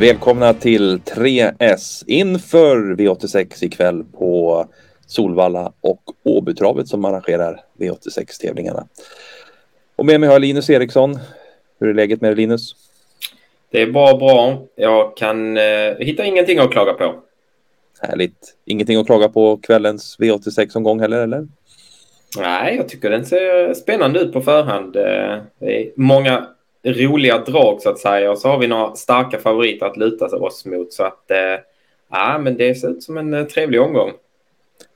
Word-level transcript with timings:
Välkomna 0.00 0.54
till 0.54 0.98
3S 0.98 2.04
inför 2.06 2.76
V86 2.76 3.64
ikväll 3.64 4.04
på 4.04 4.66
Solvalla 5.06 5.72
och 5.80 6.02
Åbytravet 6.22 6.88
som 6.88 7.04
arrangerar 7.04 7.60
V86-tävlingarna. 7.78 8.86
Och 9.96 10.06
med 10.06 10.20
mig 10.20 10.26
har 10.26 10.34
jag 10.34 10.40
Linus 10.40 10.70
Eriksson. 10.70 11.18
Hur 11.80 11.88
är 11.88 11.94
läget 11.94 12.20
med 12.20 12.30
dig 12.30 12.36
Linus? 12.36 12.76
Det 13.70 13.82
är 13.82 13.90
bara 13.90 14.16
bra. 14.16 14.62
Jag 14.74 15.16
kan 15.16 15.56
eh, 15.56 15.94
hitta 15.98 16.24
ingenting 16.24 16.58
att 16.58 16.70
klaga 16.70 16.92
på. 16.92 17.14
Härligt. 18.00 18.56
Ingenting 18.64 19.00
att 19.00 19.06
klaga 19.06 19.28
på 19.28 19.56
kvällens 19.56 20.16
V86-omgång 20.18 21.00
heller, 21.00 21.20
eller? 21.20 21.48
Nej, 22.38 22.76
jag 22.76 22.88
tycker 22.88 23.10
den 23.10 23.26
ser 23.26 23.74
spännande 23.74 24.20
ut 24.20 24.32
på 24.32 24.40
förhand. 24.40 24.96
Eh, 24.96 25.42
det 25.58 25.80
är 25.80 25.90
många 25.96 26.46
roliga 26.92 27.38
drag 27.38 27.82
så 27.82 27.90
att 27.90 27.98
säga 27.98 28.30
och 28.30 28.38
så 28.38 28.48
har 28.48 28.58
vi 28.58 28.66
några 28.66 28.94
starka 28.94 29.38
favoriter 29.38 29.86
att 29.86 29.96
luta 29.96 30.26
oss 30.26 30.64
mot. 30.64 30.92
Så 30.92 31.04
att, 31.04 31.30
eh, 31.30 31.60
ja, 32.10 32.38
men 32.38 32.56
det 32.56 32.74
ser 32.74 32.88
ut 32.88 33.02
som 33.02 33.16
en 33.16 33.34
eh, 33.34 33.44
trevlig 33.44 33.80
omgång. 33.80 34.12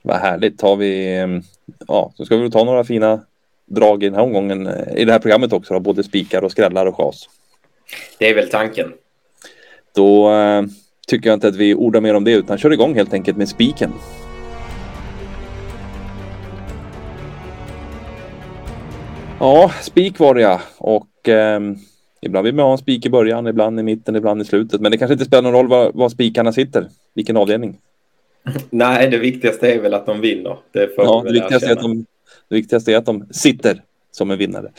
Vad 0.01 0.17
härligt. 0.17 0.61
Har 0.61 0.75
vi, 0.75 1.17
mm, 1.17 1.41
ja, 1.87 2.13
så 2.15 2.25
ska 2.25 2.37
vi 2.37 2.51
ta 2.51 2.63
några 2.63 2.83
fina 2.83 3.21
drag 3.65 4.03
i 4.03 4.05
den 4.05 4.15
här 4.15 4.23
omgången 4.23 4.69
i 4.95 5.05
det 5.05 5.11
här 5.11 5.19
programmet 5.19 5.53
också. 5.53 5.73
Då, 5.73 5.79
både 5.79 6.03
spikar 6.03 6.43
och 6.43 6.51
skrällar 6.51 6.85
och 6.85 6.95
chas. 6.95 7.29
Det 8.17 8.29
är 8.29 8.35
väl 8.35 8.49
tanken. 8.49 8.93
Då 9.95 10.31
eh, 10.31 10.63
tycker 11.07 11.29
jag 11.29 11.35
inte 11.35 11.47
att 11.47 11.55
vi 11.55 11.75
ordar 11.75 12.01
mer 12.01 12.13
om 12.13 12.23
det 12.23 12.31
utan 12.31 12.57
kör 12.57 12.73
igång 12.73 12.95
helt 12.95 13.13
enkelt 13.13 13.37
med 13.37 13.49
spiken. 13.49 13.91
Ja, 19.39 19.71
spik 19.81 20.19
var 20.19 20.35
det 20.35 20.41
ja. 20.41 20.61
Och 20.77 21.07
eh, 21.29 21.59
ibland 22.21 22.45
vill 22.45 22.55
man 22.55 22.65
ha 22.65 22.71
en 22.71 22.77
spik 22.77 23.05
i 23.05 23.09
början, 23.09 23.47
ibland 23.47 23.79
i 23.79 23.83
mitten, 23.83 24.15
ibland 24.15 24.41
i 24.41 24.45
slutet. 24.45 24.81
Men 24.81 24.91
det 24.91 24.97
kanske 24.97 25.13
inte 25.13 25.25
spelar 25.25 25.41
någon 25.41 25.53
roll 25.53 25.67
var, 25.67 25.91
var 25.93 26.09
spikarna 26.09 26.53
sitter, 26.53 26.87
vilken 27.13 27.37
avdelning. 27.37 27.77
Nej, 28.69 29.09
det 29.09 29.17
viktigaste 29.17 29.71
är 29.71 29.81
väl 29.81 29.93
att 29.93 30.05
de 30.05 30.21
vinner. 30.21 30.57
Det, 30.71 30.89
ja, 30.97 31.23
det, 31.25 31.33
viktigaste 31.33 31.67
är 31.67 31.71
att 31.71 31.81
de, 31.81 32.05
det 32.49 32.55
viktigaste 32.55 32.93
är 32.93 32.97
att 32.97 33.05
de 33.05 33.27
sitter 33.31 33.81
som 34.11 34.31
en 34.31 34.37
vinnare. 34.37 34.71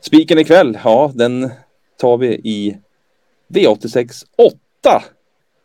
Spiken 0.00 0.38
ikväll, 0.38 0.78
ja, 0.84 1.12
den 1.14 1.50
tar 1.96 2.16
vi 2.16 2.26
i 2.34 2.76
V86 3.48 4.24
8. 4.36 5.02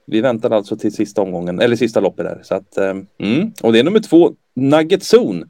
Vi 0.05 0.21
väntar 0.21 0.51
alltså 0.51 0.77
till 0.77 0.93
sista 0.93 1.21
omgången, 1.21 1.59
eller 1.59 1.75
sista 1.75 1.99
loppet 1.99 2.25
där. 2.25 2.39
Så 2.43 2.55
att, 2.55 2.77
eh, 2.77 2.95
mm. 3.17 3.51
Och 3.61 3.73
det 3.73 3.79
är 3.79 3.83
nummer 3.83 3.99
två, 3.99 4.33
Nugget 4.53 5.13
Zone. 5.13 5.45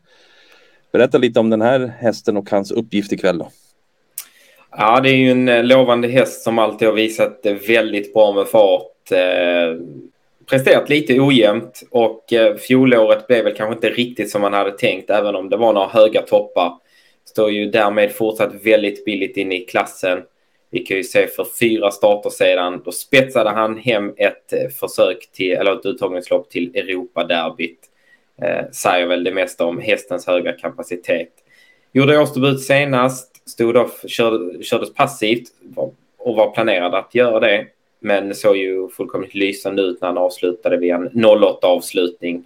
Berätta 0.92 1.18
lite 1.18 1.40
om 1.40 1.50
den 1.50 1.62
här 1.62 1.94
hästen 2.00 2.38
och 2.38 2.50
hans 2.50 2.72
uppgift 2.72 3.12
ikväll 3.12 3.38
då. 3.38 3.52
Ja, 4.80 5.00
det 5.00 5.10
är 5.10 5.16
ju 5.16 5.32
en 5.32 5.48
eh, 5.48 5.64
lovande 5.64 6.08
häst 6.08 6.44
som 6.44 6.60
alltid 6.60 6.88
har 6.88 6.96
visat 6.96 7.46
eh, 7.46 7.54
väldigt 7.54 8.14
bra 8.14 8.34
med 8.34 8.48
fart. 8.48 9.12
Eh, 9.12 9.82
presterat 10.50 10.90
lite 10.90 11.20
ojämnt 11.20 11.84
och 11.92 12.34
eh, 12.34 12.56
fjolåret 12.56 13.28
blev 13.28 13.44
väl 13.44 13.56
kanske 13.56 13.76
inte 13.76 13.90
riktigt 13.90 14.32
som 14.32 14.42
man 14.42 14.54
hade 14.54 14.72
tänkt, 14.72 15.10
även 15.10 15.36
om 15.36 15.50
det 15.50 15.58
var 15.58 15.74
några 15.74 15.88
höga 15.88 16.22
toppar. 16.22 16.74
Står 17.26 17.52
ju 17.52 17.72
därmed 17.72 18.12
fortsatt 18.12 18.66
väldigt 18.66 19.06
billigt 19.06 19.38
in 19.38 19.52
i 19.52 19.60
klassen. 19.60 20.20
Vi 20.70 20.80
kan 20.80 20.98
ju 20.98 21.04
se 21.04 21.28
för 21.28 21.48
fyra 21.60 21.92
starter 21.92 22.30
sedan, 22.30 22.82
då 22.86 22.92
spetsade 22.92 23.50
han 23.50 23.78
hem 23.78 24.14
ett 24.18 24.54
eh, 24.54 24.70
försök 24.70 25.32
till, 25.32 25.52
eller 25.52 25.74
ett 25.74 25.86
uttagningslopp 25.86 26.50
till 26.50 26.76
Europaderbyt. 26.76 27.80
Eh, 28.42 28.72
säger 28.72 29.08
väl 29.08 29.24
det 29.24 29.34
mesta 29.34 29.66
om 29.66 29.82
hästens 29.82 30.28
höga 30.28 30.52
kapacitet. 30.52 31.30
Gjorde 31.94 32.20
årsdebut 32.20 32.62
senast, 32.62 33.37
stod 33.48 33.78
off, 33.78 34.04
kör, 34.08 34.64
kördes 34.64 34.94
passivt 34.94 35.48
och 36.18 36.36
var 36.36 36.52
planerad 36.52 36.96
att 36.96 37.16
göra 37.16 37.40
det. 37.40 37.68
Men 38.00 38.36
såg 38.36 38.58
ju 38.58 38.90
fullkomligt 38.90 39.34
lysande 39.34 39.82
ut 39.82 40.02
när 40.02 40.08
han 40.08 40.18
avslutade 40.18 40.78
vid 40.78 40.92
en 40.92 41.26
08 41.26 41.68
avslutning. 41.68 42.44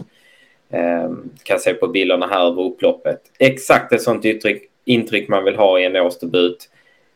Eh, 0.69 1.11
kan 1.43 1.59
se 1.59 1.73
på 1.73 1.87
bilderna 1.87 2.27
här 2.27 2.47
över 2.47 2.63
upploppet. 2.63 3.21
Exakt 3.39 3.93
ett 3.93 4.01
sånt 4.01 4.25
intryck, 4.25 4.69
intryck 4.85 5.27
man 5.29 5.43
vill 5.43 5.55
ha 5.55 5.79
i 5.79 5.85
en 5.85 5.95
årsdebut. 5.95 6.69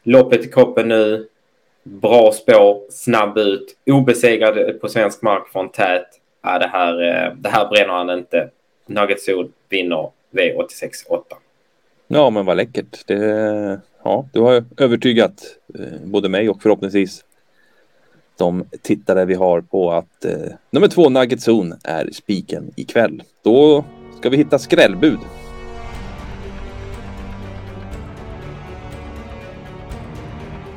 Loppet 0.03 0.45
i 0.45 0.47
kroppen 0.51 0.87
nu. 0.87 1.27
Bra 1.83 2.31
spår, 2.31 2.83
snabb 2.89 3.37
ut, 3.37 3.77
obesegrad 3.85 4.81
på 4.81 4.89
svensk 4.89 5.21
mark 5.21 5.47
från 5.47 5.69
tät. 5.69 6.07
Ja, 6.43 6.59
det, 6.59 6.67
här, 6.67 7.01
eh, 7.01 7.33
det 7.35 7.49
här 7.49 7.69
bränner 7.69 7.93
han 7.93 8.09
inte. 8.09 8.49
Nugget 8.85 9.21
Sol 9.21 9.51
vinner 9.69 10.09
V86 10.31 10.91
8. 11.07 11.35
Ja, 12.07 12.29
men 12.29 12.45
vad 12.45 12.57
läckert. 12.57 13.07
Det, 13.07 13.81
ja, 14.03 14.29
du 14.33 14.39
har 14.39 14.65
övertygat 14.77 15.43
eh, 15.79 15.99
både 16.03 16.29
mig 16.29 16.49
och 16.49 16.61
förhoppningsvis 16.61 17.25
de 18.37 18.65
tittare 18.81 19.25
vi 19.25 19.33
har 19.33 19.61
på 19.61 19.91
att 19.91 20.25
eh, 20.25 20.51
nummer 20.71 20.87
två 20.87 21.09
Nugget 21.09 21.47
Zone 21.47 21.77
är 21.83 22.09
spiken 22.13 22.71
ikväll. 22.75 23.23
Då 23.43 23.85
ska 24.19 24.29
vi 24.29 24.37
hitta 24.37 24.59
skrällbud. 24.59 25.19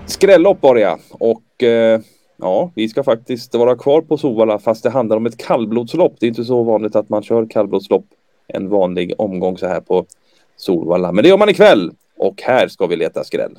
Skrällopp 0.06 0.62
var 0.62 0.75
det 0.75 0.81
ja. 0.81 0.99
Och 1.11 1.62
eh, 1.62 2.00
ja, 2.37 2.71
vi 2.75 2.88
ska 2.88 3.03
faktiskt 3.03 3.55
vara 3.55 3.77
kvar 3.77 4.00
på 4.00 4.17
Sovalla 4.17 4.59
fast 4.59 4.83
det 4.83 4.91
handlar 4.91 5.17
om 5.17 5.27
ett 5.27 5.37
kallblodslopp. 5.37 6.17
Det 6.21 6.27
är 6.27 6.28
inte 6.28 6.44
så 6.44 6.62
vanligt 6.62 6.97
att 6.97 7.09
man 7.09 7.22
kör 7.22 7.47
kallblodslopp 7.47 8.06
en 8.47 8.69
vanlig 8.69 9.15
omgång 9.19 9.59
så 9.59 9.67
här 9.67 9.81
på 9.81 10.06
Solvalla. 10.58 11.12
Men 11.12 11.22
det 11.22 11.28
gör 11.28 11.38
man 11.38 11.48
ikväll 11.48 11.92
och 12.16 12.42
här 12.42 12.69
ska 12.69 12.86
vi 12.86 12.96
leta 12.96 13.24
skräll. 13.24 13.58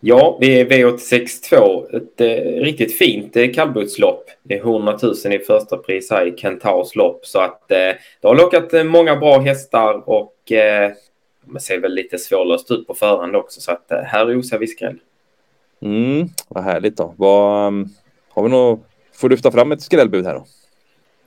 Ja, 0.00 0.38
det 0.40 0.60
är 0.60 0.64
V86.2. 0.64 1.96
Ett 1.96 2.20
eh, 2.20 2.62
riktigt 2.62 2.98
fint 2.98 3.36
eh, 3.36 3.52
kallblodslopp. 3.52 4.30
Det 4.42 4.54
är 4.54 4.58
100 4.58 4.98
000 5.02 5.32
i 5.32 5.38
första 5.38 5.76
pris 5.76 6.10
här 6.10 6.26
i 6.26 6.36
Kentaurs 6.36 6.96
lopp. 6.96 7.26
Så 7.26 7.40
att 7.40 7.70
eh, 7.70 7.76
det 8.20 8.28
har 8.28 8.34
lockat 8.34 8.74
eh, 8.74 8.84
många 8.84 9.16
bra 9.16 9.38
hästar 9.38 10.08
och 10.08 10.52
eh, 10.52 10.92
det 11.44 11.60
ser 11.60 11.78
väl 11.78 11.94
lite 11.94 12.18
svårlöst 12.18 12.70
ut 12.70 12.86
på 12.86 12.94
förhand 12.94 13.36
också. 13.36 13.60
Så 13.60 13.72
att 13.72 13.90
eh, 13.90 13.98
här 13.98 14.38
osar 14.38 14.58
vi 14.58 14.66
skräll. 14.66 14.98
Mm, 15.82 16.28
vad 16.48 16.64
härligt 16.64 16.96
då. 16.96 17.14
Vad, 17.16 17.66
um, 17.66 17.88
har 18.30 18.42
vi 18.42 18.48
något, 18.48 18.80
får 19.12 19.28
lyfta 19.28 19.50
fram 19.50 19.72
ett 19.72 19.82
skrällbud 19.82 20.26
här 20.26 20.34
då? 20.34 20.46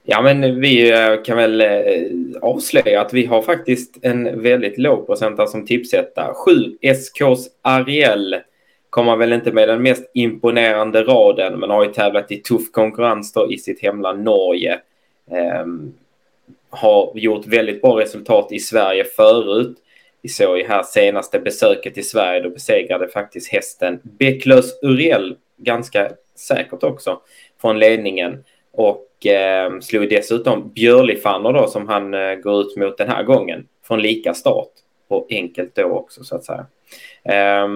Ja, 0.06 0.22
men 0.22 0.62
vi 0.62 0.92
eh, 0.92 1.24
kan 1.24 1.38
väl 1.38 1.62
eh, 1.62 1.70
avslöja 2.42 3.02
att 3.02 3.14
vi 3.14 3.26
har 3.26 3.42
faktiskt 3.42 3.98
en 4.02 4.42
väldigt 4.42 4.78
låg 4.78 5.06
procentare 5.08 5.48
som 5.48 5.66
tipsetta. 5.66 6.34
7 6.34 6.52
SKs 6.82 7.50
Ariel 7.62 8.36
kommer 8.90 9.16
väl 9.16 9.34
inte 9.34 9.52
med 9.52 9.70
den 9.70 9.82
mest 9.82 10.12
imponerande 10.14 11.04
raden, 11.04 11.60
men 11.60 11.70
har 11.70 11.86
ju 11.86 11.92
tävlat 11.92 12.32
i 12.32 12.38
tuff 12.38 12.72
konkurrens 12.72 13.34
då 13.34 13.52
i 13.52 13.58
sitt 13.58 13.82
hemland 13.82 14.24
Norge. 14.24 14.80
Ehm, 15.32 15.94
har 16.70 17.12
gjort 17.16 17.48
väldigt 17.48 17.82
bra 17.82 18.00
resultat 18.00 18.48
i 18.52 18.60
Sverige 18.60 19.04
förut. 19.04 19.78
Vi 20.22 20.30
såg 20.30 20.58
ju 20.58 20.68
här 20.68 20.84
senaste 20.84 21.40
besöket 21.40 21.98
i 21.98 22.04
Sverige, 22.04 22.42
då 22.42 22.50
besegrade 22.50 23.08
faktiskt 23.08 23.52
hästen 23.52 24.00
Becklös 24.04 24.84
Uriel 24.84 25.36
ganska 25.58 26.12
säkert 26.36 26.84
också 26.84 27.22
från 27.62 27.80
ledningen 27.80 28.44
och 28.72 29.08
eh, 29.26 29.80
slog 29.80 30.10
dessutom 30.10 30.72
Björlifanner 30.76 31.54
då 31.54 31.68
som 31.68 31.88
han 31.88 32.14
eh, 32.14 32.36
går 32.36 32.62
ut 32.62 32.78
mot 32.78 32.98
den 32.98 33.10
här 33.10 33.24
gången 33.24 33.68
från 33.88 34.02
lika 34.02 34.34
start 34.34 34.70
och 35.08 35.28
enkelt 35.30 35.76
då 35.76 35.84
också 35.84 36.24
så 36.24 36.36
att 36.36 36.44
säga. 36.44 36.66
Eh, 37.24 37.68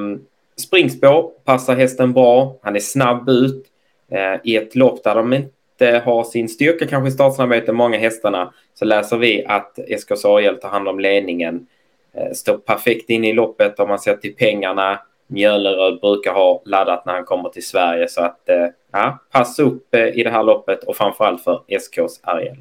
springspår 0.56 1.31
passar 1.46 1.75
hästen 1.75 2.13
bra. 2.13 2.56
Han 2.62 2.75
är 2.75 2.80
snabb 2.80 3.30
ut 3.30 3.66
eh, 4.11 4.35
i 4.44 4.55
ett 4.55 4.76
lopp 4.76 5.03
där 5.03 5.16
de 5.16 5.34
inte 5.34 6.02
har 6.05 6.23
sin 6.23 6.49
styrka 6.49 6.88
kanske 6.88 7.08
i 7.08 7.11
startsnabbheten, 7.11 7.76
många 7.76 7.97
hästarna, 7.97 8.53
så 8.73 8.85
läser 8.85 9.17
vi 9.17 9.46
att 9.46 9.79
SKS 9.99 10.26
Ariel 10.26 10.55
tar 10.55 10.70
hand 10.70 10.88
om 10.88 10.99
ledningen 10.99 11.67
Eh, 12.17 12.32
står 12.32 12.58
perfekt 12.58 13.09
in 13.09 13.23
i 13.23 13.34
loppet 13.34 13.79
om 13.79 13.90
man 13.90 13.99
ser 13.99 14.16
till 14.16 14.35
pengarna. 14.35 14.99
Mjölneröd 15.28 15.99
brukar 15.99 16.34
ha 16.34 16.61
laddat 16.66 17.05
när 17.05 17.14
han 17.14 17.26
kommer 17.26 17.49
till 17.49 17.66
Sverige 17.66 18.08
så 18.08 18.22
att 18.22 18.49
eh, 18.49 18.67
ja, 18.97 19.20
pass 19.32 19.59
upp 19.59 19.96
eh, 19.96 20.08
i 20.08 20.23
det 20.23 20.29
här 20.29 20.44
loppet 20.44 20.84
och 20.84 20.96
framförallt 20.96 21.44
för 21.44 21.64
SKs 21.67 22.20
Ariel. 22.23 22.58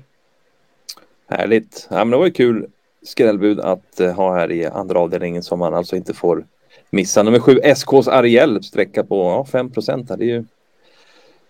Härligt. 1.29 1.87
Ja, 1.91 1.97
men 1.97 2.11
det 2.11 2.17
var 2.17 2.25
ju 2.25 2.33
kul 2.33 2.67
skrällbud 3.03 3.61
att 3.61 4.00
eh, 4.00 4.12
ha 4.12 4.35
här 4.35 4.53
i 4.53 4.67
andra 4.67 4.99
avdelningen 4.99 5.43
som 5.43 5.59
man 5.59 5.75
alltså 5.75 5.97
inte 5.97 6.15
får 6.15 6.47
missa. 6.91 7.23
Nummer 7.23 7.38
sju 7.38 7.61
SKs 7.75 8.09
Ariel 8.09 8.62
sträcka 8.62 9.05
på 9.05 9.17
ja, 9.17 9.44
5 9.44 9.71
procent. 9.71 10.09
Det 10.09 10.15
är 10.15 10.29
ju 10.29 10.44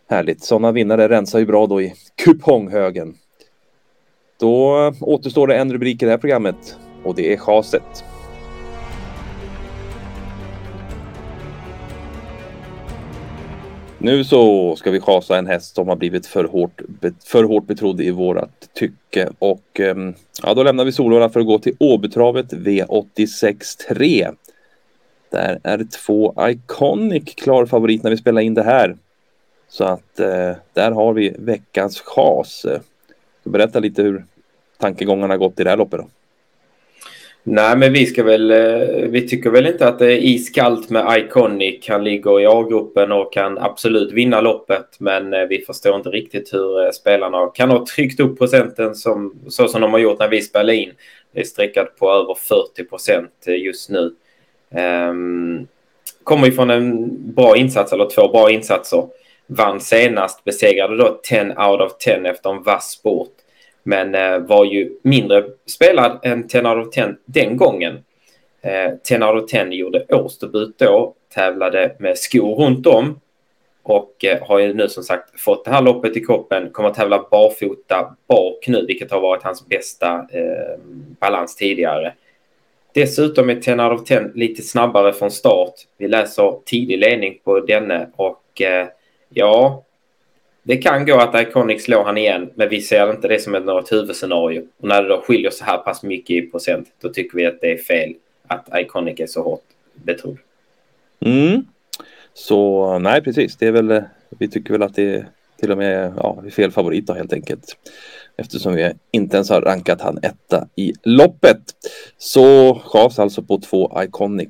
härligt. 0.09 0.44
Sådana 0.44 0.73
vinnare 0.73 1.09
rensar 1.09 1.38
ju 1.38 1.47
bra 1.47 1.67
då 1.67 1.83
i 1.83 1.94
kuponghögen. 2.15 3.15
Då 4.41 4.93
återstår 5.00 5.47
det 5.47 5.56
en 5.56 5.73
rubrik 5.73 6.03
i 6.03 6.05
det 6.05 6.11
här 6.11 6.19
programmet 6.19 6.79
och 7.05 7.15
det 7.15 7.33
är 7.33 7.37
chaset. 7.37 8.05
Nu 13.99 14.25
så 14.25 14.77
ska 14.77 14.91
vi 14.91 15.01
chasa 15.01 15.39
en 15.39 15.47
häst 15.47 15.75
som 15.75 15.89
har 15.89 15.97
blivit 15.97 16.27
för 16.27 16.45
hårt, 16.45 16.81
för 17.25 17.45
hårt 17.45 17.67
betrodd 17.67 18.01
i 18.01 18.11
vårat 18.11 18.69
tycke 18.75 19.29
och 19.39 19.81
ehm, 19.81 20.15
ja, 20.43 20.55
då 20.55 20.63
lämnar 20.63 20.85
vi 20.85 20.93
Solvalla 20.93 21.29
för 21.29 21.41
att 21.41 21.47
gå 21.47 21.59
till 21.59 21.77
Åbytravet 21.79 22.53
V86 22.53 23.79
3. 23.89 24.31
Där 25.31 25.61
är 25.63 25.87
två 26.07 26.35
Iconic 26.49 27.35
klar 27.35 27.67
favorit 27.67 28.03
när 28.03 28.11
vi 28.11 28.17
spelar 28.17 28.41
in 28.41 28.55
det 28.55 28.63
här. 28.63 28.97
Så 29.69 29.85
att 29.85 30.21
eh, 30.21 30.53
där 30.73 30.91
har 30.91 31.13
vi 31.13 31.37
veckans 31.39 32.01
chas. 32.01 32.67
Berätta 33.45 33.81
lite 33.81 34.03
hur 34.03 34.25
tankegångarna 34.79 35.37
gått 35.37 35.61
i 35.61 35.65
det 35.65 35.71
här 35.71 35.77
loppet 35.77 36.01
då. 36.01 36.07
Nej, 37.49 37.77
men 37.77 37.93
vi 37.93 38.07
ska 38.07 38.23
väl, 38.23 38.51
eh, 38.51 39.09
vi 39.09 39.29
tycker 39.29 39.51
väl 39.51 39.67
inte 39.67 39.89
att 39.89 39.99
det 39.99 40.13
är 40.13 40.25
iskallt 40.25 40.91
med 40.91 41.19
Iconic. 41.19 41.89
Han 41.89 42.05
ligger 42.05 42.41
i 42.41 42.47
A-gruppen 42.47 43.13
och 43.13 43.33
kan 43.33 43.59
absolut 43.59 44.13
vinna 44.13 44.41
loppet. 44.41 44.87
Men 44.99 45.35
eh, 45.35 45.45
vi 45.45 45.59
förstår 45.59 45.97
inte 45.97 46.09
riktigt 46.09 46.55
hur 46.55 46.85
eh, 46.85 46.91
spelarna 46.91 47.47
kan 47.47 47.71
ha 47.71 47.87
tryckt 47.87 48.21
upp 48.21 48.39
procenten 48.39 48.95
som, 48.95 49.35
så 49.49 49.69
som 49.69 49.81
de 49.81 49.93
har 49.93 49.99
gjort 49.99 50.19
när 50.19 50.29
vi 50.29 50.43
spelar 50.43 50.73
in. 50.73 50.93
Det 51.33 51.41
är 51.41 51.45
streckat 51.45 51.99
på 51.99 52.11
över 52.11 52.35
40 52.35 52.85
procent 52.85 53.33
just 53.47 53.91
nu. 53.91 54.15
Um, 55.11 55.67
kommer 56.25 56.49
ifrån 56.49 56.71
en 56.71 57.09
bra 57.35 57.57
insats, 57.57 57.93
eller 57.93 58.11
två 58.11 58.29
bra 58.29 58.51
insatser. 58.51 59.07
Vann 59.47 59.81
senast, 59.81 60.45
besegrade 60.45 60.97
då 60.97 61.21
10 61.23 61.43
out 61.43 61.81
of 61.81 61.99
10 61.99 62.31
efter 62.31 62.51
en 62.51 62.63
vass 62.63 62.91
sport. 62.91 63.33
Men 63.88 64.15
eh, 64.15 64.38
var 64.38 64.65
ju 64.65 64.99
mindre 65.03 65.44
spelad 65.67 66.21
än 66.23 66.49
10 66.49 66.62
out 66.62 66.87
of 66.87 66.94
10 66.94 67.15
den 67.25 67.56
gången. 67.56 68.05
Eh, 68.62 68.94
10 69.05 69.25
out 69.25 69.43
of 69.43 69.50
10 69.50 69.65
gjorde 69.65 70.05
årsdebut 70.09 70.79
då, 70.79 71.15
tävlade 71.35 71.97
med 71.99 72.19
skor 72.19 72.55
runt 72.55 72.87
om 72.87 73.21
och 73.83 74.25
eh, 74.25 74.49
har 74.49 74.59
ju 74.59 74.75
nu 74.75 74.88
som 74.88 75.03
sagt 75.03 75.41
fått 75.41 75.65
det 75.65 75.71
här 75.71 75.83
loppet 75.83 76.17
i 76.17 76.25
kroppen, 76.25 76.71
kommer 76.71 76.88
att 76.88 76.94
tävla 76.94 77.27
barfota 77.31 78.17
bak 78.29 78.65
nu, 78.67 78.87
vilket 78.87 79.11
har 79.11 79.21
varit 79.21 79.43
hans 79.43 79.67
bästa 79.67 80.27
eh, 80.33 80.79
balans 81.21 81.56
tidigare. 81.56 82.15
Dessutom 82.94 83.50
är 83.50 83.55
10 83.55 83.75
out 83.75 84.00
of 84.00 84.06
10 84.06 84.31
lite 84.35 84.62
snabbare 84.62 85.12
från 85.12 85.31
start. 85.31 85.75
Vi 85.99 86.09
läser 86.09 86.59
tidig 86.65 86.99
ledning 86.99 87.38
på 87.44 87.61
denne 87.61 88.11
och 88.17 88.62
eh, 88.62 88.87
ja, 89.29 89.83
det 90.67 90.77
kan 90.77 91.07
gå 91.07 91.19
att 91.19 91.49
Iconic 91.49 91.85
slår 91.85 92.05
han 92.05 92.19
igen, 92.19 92.51
men 92.55 92.69
vi 92.69 92.81
ser 92.81 93.11
inte 93.11 93.29
det 93.29 93.43
som 93.43 93.55
ett 93.55 93.65
något 93.65 93.93
huvudscenario. 93.93 94.63
Och 94.81 94.89
när 94.89 95.03
det 95.03 95.09
då 95.09 95.21
skiljer 95.21 95.51
så 95.51 95.65
här 95.65 95.79
pass 95.79 96.03
mycket 96.03 96.31
i 96.31 96.43
procent, 96.43 96.89
då 97.01 97.09
tycker 97.09 97.37
vi 97.37 97.47
att 97.47 97.61
det 97.61 97.73
är 97.73 97.77
fel 97.77 98.15
att 98.47 98.69
Iconic 98.75 99.21
är 99.21 99.27
så 99.27 99.43
hårt 99.43 99.65
betrodd. 99.95 100.39
Mm. 101.21 101.65
Så 102.35 102.99
nej, 102.99 103.23
precis. 103.23 103.57
Det 103.57 103.67
är 103.67 103.73
väl, 103.73 103.91
eh, 103.91 104.03
vi 104.39 104.49
tycker 104.49 104.73
väl 104.73 104.83
att 104.83 104.95
det 104.95 105.15
är 105.15 105.27
till 105.61 105.73
och 105.73 105.79
med 105.79 106.13
ja, 106.17 106.43
fel 106.53 106.71
favorit 106.71 107.07
då, 107.07 107.12
helt 107.12 107.33
enkelt. 107.33 107.77
Eftersom 108.37 108.75
vi 108.75 108.93
inte 109.11 109.37
ens 109.37 109.51
har 109.51 109.61
rankat 109.61 110.01
han 110.01 110.19
etta 110.23 110.69
i 110.77 110.93
loppet. 111.03 111.62
Så 112.19 112.75
chans 112.85 113.19
alltså 113.19 113.43
på 113.43 113.59
två 113.59 114.03
Iconic. 114.03 114.49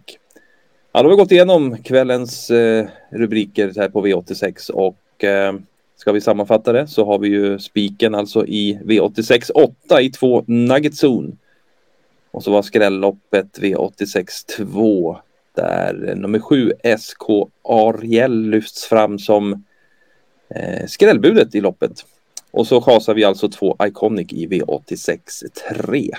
Ja, 0.93 1.03
då 1.03 1.09
har 1.09 1.17
vi 1.17 1.23
gått 1.23 1.33
igenom 1.33 1.83
kvällens 1.83 2.51
eh, 2.51 2.87
rubriker 3.11 3.73
här 3.77 3.89
på 3.89 4.07
V86 4.07 4.71
och 4.71 5.25
eh, 5.25 5.55
Ska 5.97 6.13
vi 6.13 6.21
sammanfatta 6.21 6.73
det 6.73 6.87
så 6.87 7.05
har 7.05 7.19
vi 7.19 7.29
ju 7.29 7.59
spiken 7.59 8.15
alltså 8.15 8.47
i 8.47 8.79
V86 8.85 9.51
8 9.55 10.03
i 10.03 10.11
två 10.11 10.45
Nugget 10.47 10.95
Zone. 11.05 11.33
Och 12.31 12.43
så 12.43 12.51
var 12.51 12.63
skrälloppet 12.63 13.59
V86 13.59 14.47
2 14.57 15.19
där 15.55 16.15
nummer 16.17 16.39
7 16.39 16.73
SK 16.99 17.23
Ariel 17.63 18.51
lyfts 18.51 18.85
fram 18.85 19.19
som 19.19 19.65
eh, 20.49 20.87
skrällbudet 20.87 21.55
i 21.55 21.61
loppet. 21.61 22.05
Och 22.51 22.67
så 22.67 22.81
chasar 22.81 23.15
vi 23.15 23.25
alltså 23.25 23.49
två 23.49 23.77
Iconic 23.83 24.33
i 24.33 24.47
V86 24.47 25.19
3. 25.85 26.11